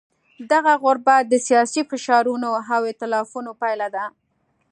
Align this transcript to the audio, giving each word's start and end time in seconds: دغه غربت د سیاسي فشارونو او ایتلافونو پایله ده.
دغه 0.51 0.73
غربت 0.83 1.23
د 1.29 1.33
سیاسي 1.47 1.81
فشارونو 1.89 2.47
او 2.75 2.81
ایتلافونو 2.89 3.51
پایله 3.61 3.87
ده. 3.95 4.05